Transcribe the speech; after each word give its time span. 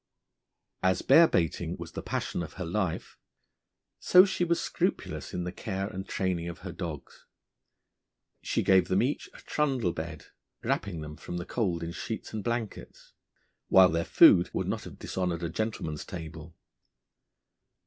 As 0.81 1.03
bear 1.03 1.27
baiting 1.27 1.77
was 1.77 1.91
the 1.91 2.01
passion 2.01 2.41
of 2.41 2.53
her 2.53 2.65
life, 2.65 3.19
so 3.99 4.25
she 4.25 4.43
was 4.43 4.59
scrupulous 4.59 5.31
in 5.31 5.43
the 5.43 5.51
care 5.51 5.85
and 5.85 6.09
training 6.09 6.49
of 6.49 6.61
her 6.65 6.71
dogs. 6.71 7.27
She 8.41 8.63
gave 8.63 8.87
them 8.87 9.03
each 9.03 9.29
a 9.35 9.41
trundle 9.41 9.91
bed, 9.93 10.25
wrapping 10.63 11.01
them 11.01 11.17
from 11.17 11.37
the 11.37 11.45
cold 11.45 11.83
in 11.83 11.91
sheets 11.91 12.33
and 12.33 12.43
blankets, 12.43 13.13
while 13.67 13.89
their 13.89 14.03
food 14.03 14.49
would 14.53 14.67
not 14.67 14.85
have 14.85 14.97
dishonoured 14.97 15.43
a 15.43 15.49
gentleman's 15.49 16.03
table. 16.03 16.55